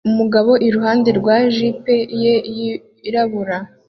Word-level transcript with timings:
Umugabo 0.09 0.51
iruhande 0.67 1.09
rwa 1.19 1.37
jip 1.53 1.83
ye 2.21 2.33
yirabura 3.01 3.57